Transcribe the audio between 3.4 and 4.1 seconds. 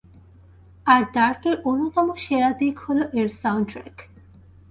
Soundtrack.